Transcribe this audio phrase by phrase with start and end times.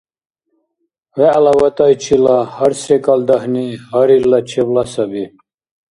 [1.17, 5.25] ВегӀла ватӀайчила гьар-секӀал дагьни– гьарилла чебла саби.